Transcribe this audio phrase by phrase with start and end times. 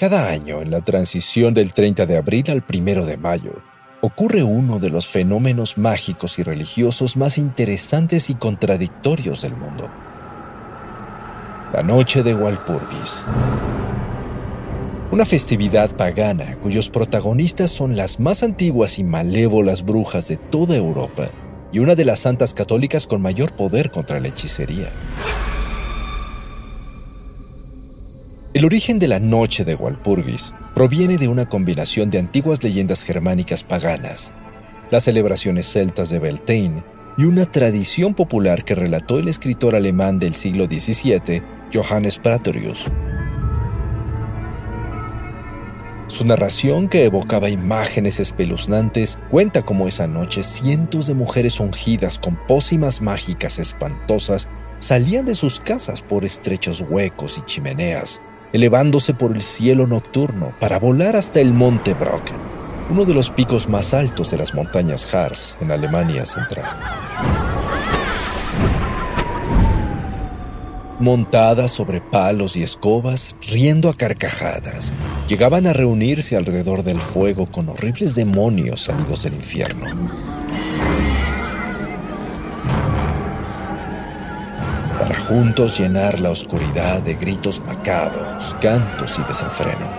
[0.00, 3.60] Cada año, en la transición del 30 de abril al 1 de mayo,
[4.00, 9.90] ocurre uno de los fenómenos mágicos y religiosos más interesantes y contradictorios del mundo.
[11.74, 13.26] La Noche de Walpurgis.
[15.10, 21.28] Una festividad pagana cuyos protagonistas son las más antiguas y malévolas brujas de toda Europa
[21.72, 24.88] y una de las santas católicas con mayor poder contra la hechicería.
[28.52, 33.62] El origen de la noche de Walpurgis proviene de una combinación de antiguas leyendas germánicas
[33.62, 34.32] paganas,
[34.90, 36.82] las celebraciones celtas de Beltane
[37.16, 42.86] y una tradición popular que relató el escritor alemán del siglo XVII, Johannes Pratorius.
[46.08, 52.34] Su narración, que evocaba imágenes espeluznantes, cuenta cómo esa noche cientos de mujeres ungidas con
[52.48, 54.48] pócimas mágicas espantosas
[54.80, 58.20] salían de sus casas por estrechos huecos y chimeneas,
[58.52, 62.36] elevándose por el cielo nocturno para volar hasta el monte Brocken,
[62.90, 66.78] uno de los picos más altos de las montañas Harz en Alemania Central.
[70.98, 74.92] Montadas sobre palos y escobas, riendo a carcajadas,
[75.28, 79.86] llegaban a reunirse alrededor del fuego con horribles demonios salidos del infierno.
[85.10, 89.90] Para juntos llenar la oscuridad de gritos macabros, cantos y desenfreno,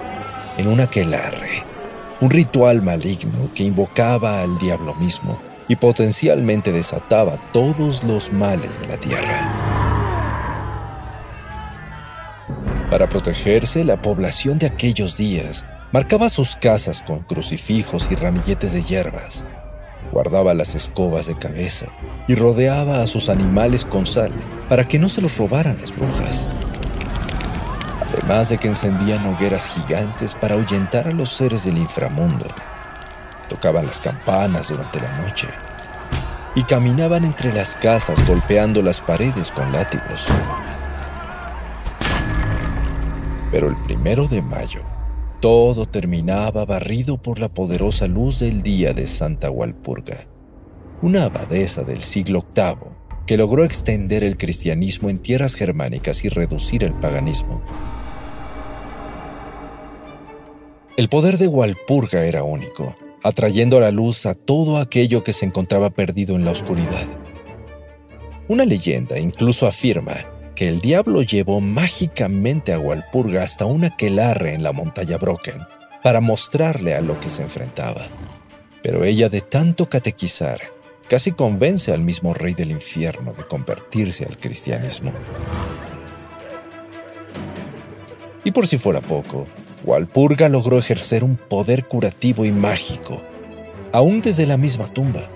[0.58, 1.64] en un aquelarre,
[2.22, 8.88] un ritual maligno que invocaba al diablo mismo y potencialmente desataba todos los males de
[8.88, 9.50] la tierra.
[12.90, 18.82] Para protegerse, la población de aquellos días marcaba sus casas con crucifijos y ramilletes de
[18.82, 19.46] hierbas,
[20.12, 21.88] guardaba las escobas de cabeza
[22.28, 24.32] y rodeaba a sus animales con sal
[24.70, 26.48] para que no se los robaran las brujas.
[28.14, 32.48] Además de que encendían hogueras gigantes para ahuyentar a los seres del inframundo.
[33.48, 35.48] Tocaban las campanas durante la noche
[36.56, 40.26] y caminaban entre las casas golpeando las paredes con látigos.
[43.52, 44.82] Pero el primero de mayo,
[45.42, 50.28] todo terminaba barrido por la poderosa luz del día de Santa Walpurga,
[51.02, 52.92] una abadesa del siglo VIII
[53.26, 57.60] que logró extender el cristianismo en tierras germánicas y reducir el paganismo.
[60.96, 65.46] El poder de Walpurga era único, atrayendo a la luz a todo aquello que se
[65.46, 67.08] encontraba perdido en la oscuridad.
[68.48, 70.18] Una leyenda incluso afirma
[70.62, 75.66] que el diablo llevó mágicamente a Walpurga hasta un aquelarre en la montaña Brocken
[76.04, 78.06] para mostrarle a lo que se enfrentaba.
[78.84, 80.62] Pero ella de tanto catequizar
[81.10, 85.12] casi convence al mismo rey del infierno de convertirse al cristianismo.
[88.44, 89.48] Y por si fuera poco,
[89.84, 93.20] Walpurga logró ejercer un poder curativo y mágico,
[93.92, 95.28] aún desde la misma tumba,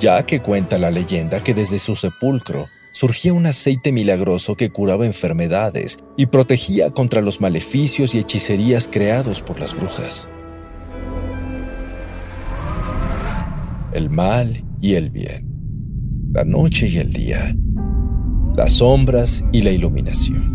[0.00, 5.04] ya que cuenta la leyenda que desde su sepulcro surgía un aceite milagroso que curaba
[5.04, 10.28] enfermedades y protegía contra los maleficios y hechicerías creados por las brujas.
[13.92, 17.56] El mal y el bien, la noche y el día,
[18.56, 20.54] las sombras y la iluminación.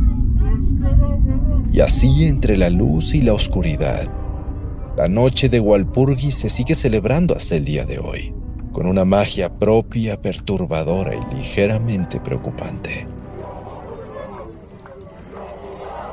[1.73, 4.09] Y así entre la luz y la oscuridad,
[4.95, 8.38] la noche de Walpurgis se sigue celebrando hasta el día de hoy
[8.79, 13.05] con una magia propia, perturbadora y ligeramente preocupante.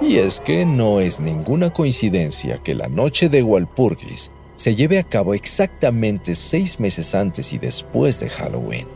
[0.01, 5.05] Y es que no es ninguna coincidencia que la noche de Walpurgis se lleve a
[5.05, 8.89] cabo exactamente seis meses antes y después de Halloween,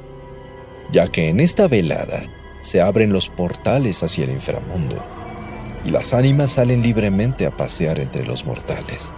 [0.90, 2.24] ya que en esta velada
[2.62, 4.96] se abren los portales hacia el inframundo,
[5.84, 9.12] y las ánimas salen libremente a pasear entre los mortales.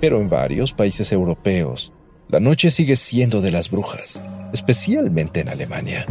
[0.00, 1.92] Pero en varios países europeos,
[2.28, 4.22] la noche sigue siendo de las brujas,
[4.52, 6.06] especialmente en Alemania,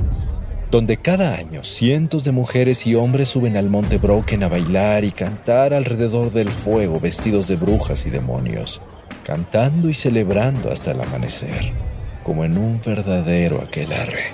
[0.69, 5.11] donde cada año cientos de mujeres y hombres suben al monte Brocken a bailar y
[5.11, 8.81] cantar alrededor del fuego vestidos de brujas y demonios,
[9.23, 11.71] cantando y celebrando hasta el amanecer,
[12.23, 14.33] como en un verdadero aquelarre.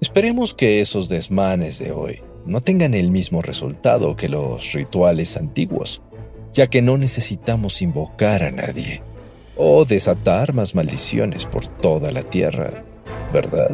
[0.00, 6.02] Esperemos que esos desmanes de hoy no tengan el mismo resultado que los rituales antiguos,
[6.52, 9.02] ya que no necesitamos invocar a nadie
[9.56, 12.84] o desatar más maldiciones por toda la tierra,
[13.32, 13.70] ¿verdad?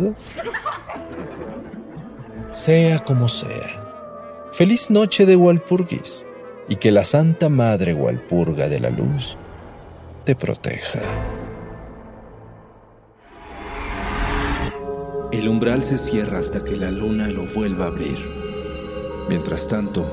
[2.53, 4.49] Sea como sea.
[4.53, 6.25] Feliz noche de Walpurgis
[6.69, 9.37] y que la Santa Madre Walpurga de la Luz
[10.25, 11.01] te proteja.
[15.31, 18.19] El umbral se cierra hasta que la luna lo vuelva a abrir.
[19.29, 20.07] Mientras tanto,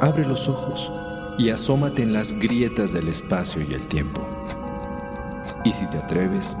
[0.00, 0.90] abre los ojos
[1.38, 4.20] y asómate en las grietas del espacio y el tiempo.
[5.64, 6.56] Y si te atreves,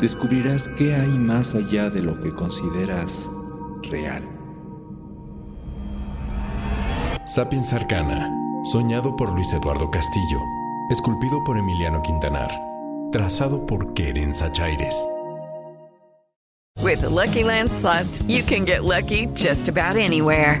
[0.00, 3.28] descubrirás qué hay más allá de lo que consideras
[3.82, 4.22] real.
[7.26, 8.32] Sapiens Arcana,
[8.72, 10.38] soñado por Luis Eduardo Castillo,
[10.90, 12.50] esculpido por Emiliano Quintanar,
[13.12, 14.96] trazado por Keren Sachaires.
[16.82, 20.60] With the Lucky Land slots, you can get lucky just about anywhere.